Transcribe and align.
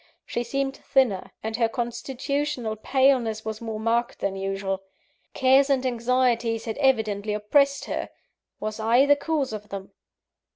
She 0.25 0.43
seemed 0.43 0.77
thinner, 0.77 1.29
and 1.43 1.57
her 1.57 1.69
constitutional 1.69 2.75
paleness 2.75 3.45
was 3.45 3.61
more 3.61 3.79
marked 3.79 4.17
than 4.17 4.35
usual. 4.35 4.81
Cares 5.35 5.69
and 5.69 5.85
anxieties 5.85 6.65
had 6.65 6.79
evidently 6.79 7.35
oppressed 7.35 7.85
her 7.85 8.09
was 8.59 8.79
I 8.79 9.05
the 9.05 9.15
cause 9.15 9.53
of 9.53 9.69
them? 9.69 9.91